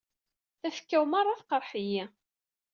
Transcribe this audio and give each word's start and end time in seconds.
Tafekka-w 0.61 1.03
merra 1.11 1.35
tqerreḥ-iyi. 1.39 2.03